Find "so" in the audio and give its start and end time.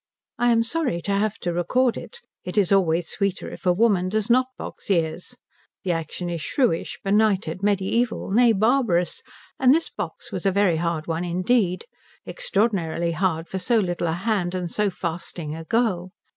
13.59-13.77, 14.71-14.89